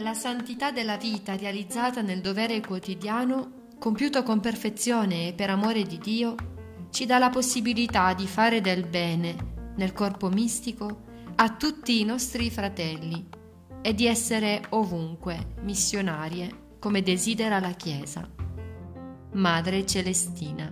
[0.00, 5.98] La santità della vita realizzata nel dovere quotidiano, compiuto con perfezione e per amore di
[5.98, 6.34] Dio,
[6.90, 11.02] ci dà la possibilità di fare del bene nel corpo mistico
[11.34, 13.28] a tutti i nostri fratelli
[13.82, 18.26] e di essere ovunque missionarie come desidera la Chiesa.
[19.32, 20.69] Madre Celestina.